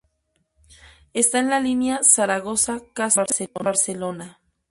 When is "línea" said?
1.59-1.99